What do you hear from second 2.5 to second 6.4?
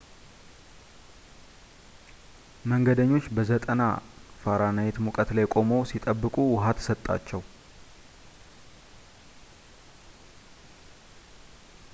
መንገደኞች በ 90f-ሙቀት ላይ ቆመው ሲጠብቁ